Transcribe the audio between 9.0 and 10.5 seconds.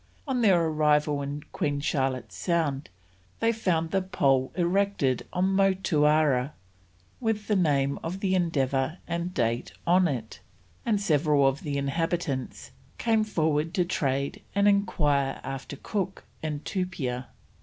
and date on it,